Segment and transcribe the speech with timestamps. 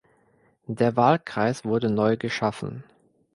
[0.65, 2.83] Der Wahlkreis wurde neu geschaffen.